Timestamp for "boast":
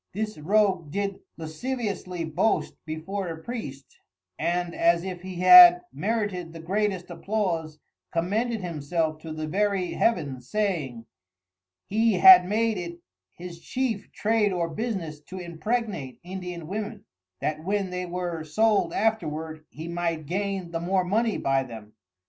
2.25-2.73